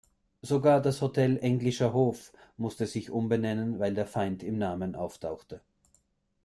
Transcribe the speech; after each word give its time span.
Sogar 0.41 0.81
das 0.81 0.99
Hotel 0.99 1.37
„Englischer 1.39 1.93
Hof“ 1.93 2.33
musste 2.57 2.87
sich 2.87 3.11
umbenennen, 3.11 3.77
weil 3.77 3.93
der 3.93 4.07
Feind 4.07 4.41
im 4.41 4.57
Namen 4.57 4.95
auftauchte. 4.95 5.61